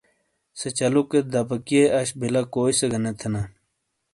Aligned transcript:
سے 0.59 0.67
چلوکے 0.77 1.19
دبہ 1.31 1.57
کیئے 1.67 1.83
اش 1.97 2.09
بیلہ 2.19 2.41
کوئی 2.53 2.73
سے 2.79 2.85
گہ 2.91 2.99
نے 3.03 3.11
تھینا۔ 3.19 3.41